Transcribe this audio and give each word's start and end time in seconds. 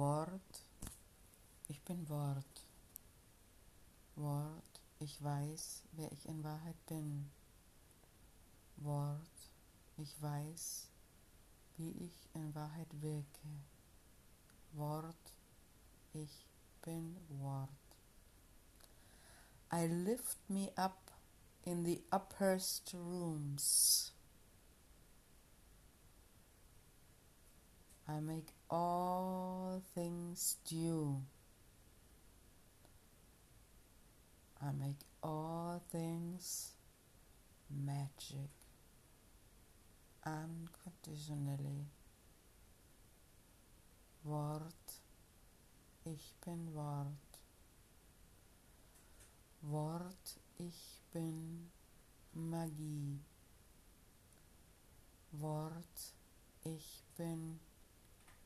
Wort, 0.00 0.64
ich 1.68 1.78
bin 1.82 2.08
Wort. 2.08 2.66
Wort, 4.16 4.80
ich 4.98 5.22
weiß, 5.22 5.82
wer 5.92 6.10
ich 6.10 6.26
in 6.26 6.42
Wahrheit 6.42 6.86
bin. 6.86 7.30
Wort, 8.76 9.18
ich 9.98 10.22
weiß, 10.22 10.88
wie 11.76 11.90
ich 11.90 12.30
in 12.32 12.54
Wahrheit 12.54 12.88
wirke. 13.02 13.48
Wort, 14.72 15.34
ich 16.14 16.46
bin 16.80 17.18
Wort. 17.28 17.68
I 19.70 19.86
lift 19.86 20.38
me 20.48 20.72
up 20.78 21.12
in 21.64 21.84
the 21.84 22.02
upperst 22.10 22.94
rooms. 22.94 24.14
I 28.10 28.18
make 28.18 28.48
all 28.68 29.82
things 29.94 30.56
due. 30.66 31.22
I 34.60 34.72
make 34.72 34.98
all 35.22 35.80
things 35.92 36.72
magic 37.70 38.50
unconditionally. 40.26 41.86
Wort, 44.24 44.74
ich 46.04 46.34
bin 46.44 46.74
Wort. 46.74 47.06
Wort, 49.62 50.40
ich 50.58 51.00
bin 51.12 51.70
Magie. 52.34 53.20
Wort, 55.32 56.12
ich 56.64 57.04
bin 57.16 57.60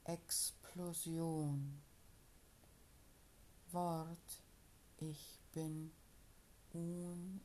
Explosion. 0.06 1.80
Wort, 3.72 4.42
ich 4.98 5.38
bin 5.52 5.92
Unendlichkeit. 6.74 7.40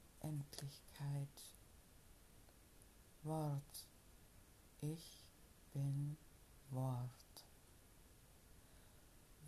Wort, 3.24 3.88
ich 4.82 5.26
bin 5.72 6.18
Wort. 6.72 7.46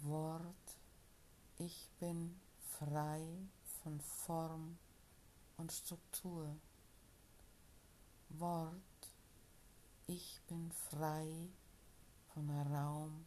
Wort, 0.03 0.77
ich 1.57 1.89
bin 1.99 2.39
frei 2.79 3.27
von 3.83 3.99
Form 3.99 4.77
und 5.57 5.69
Struktur. 5.73 6.55
Wort, 8.29 9.13
ich 10.07 10.39
bin 10.47 10.71
frei 10.71 11.49
von 12.33 12.49
Raum 12.49 13.25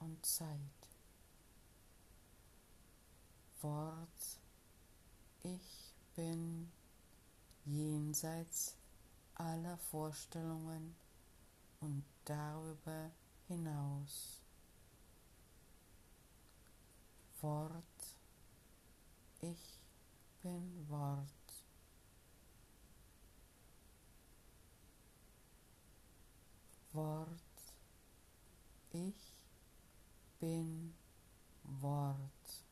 und 0.00 0.24
Zeit. 0.24 0.58
Wort, 3.60 4.40
ich 5.42 5.94
bin 6.14 6.70
jenseits 7.64 8.76
aller 9.34 9.76
Vorstellungen 9.78 10.96
und 11.80 12.04
darüber 12.24 13.10
hinaus. 13.46 14.42
Wort, 17.40 18.18
ich 19.40 19.80
bin 20.42 20.88
Wort. 20.88 21.28
Wort, 26.92 27.47
ich 28.98 29.38
bin 30.40 30.94
Wort. 31.62 32.64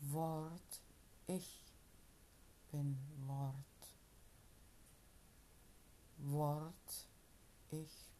Wort, 0.00 0.80
ich 1.26 1.60
bin 2.70 2.96
Wort. 3.26 3.54
Wort, 6.18 7.08
ich 7.70 8.10